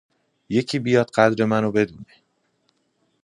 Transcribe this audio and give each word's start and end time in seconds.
یکی 0.49 0.79
بیاد 0.79 1.11
قدر 1.11 1.45
منو 1.45 1.71
بدونه 1.71 2.05